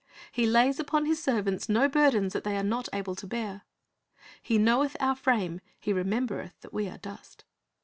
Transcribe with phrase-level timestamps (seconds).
[0.31, 3.61] He lays upon His servants no burdens that they are not able to bear.
[4.41, 7.43] "He knoweth our frame; He remembereth that we are dust."